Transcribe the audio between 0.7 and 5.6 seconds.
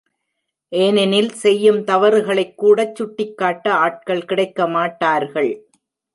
ஏனெனில்செய்யும் தவறுகளைக் கூட சுட்டிக் காட்ட ஆட்கள் கிடைக்க மாட்டார்கள்.